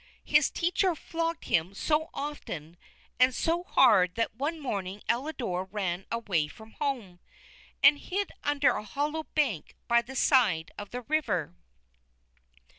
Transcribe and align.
His 0.23 0.49
teacher 0.49 0.95
flogged 0.95 1.43
him 1.45 1.75
so 1.75 2.09
often 2.11 2.75
and 3.19 3.35
so 3.35 3.63
hard 3.63 4.15
that 4.15 4.33
one 4.33 4.59
morning 4.59 5.03
Elidore 5.07 5.65
ran 5.65 6.07
away 6.11 6.47
from 6.47 6.71
home, 6.79 7.19
and 7.83 7.99
hid 7.99 8.31
under 8.43 8.71
a 8.71 8.83
hollow 8.83 9.25
bank 9.35 9.75
by 9.87 10.01
the 10.01 10.15
side 10.15 10.71
of 10.75 10.89
the 10.89 11.01
river. 11.03 11.55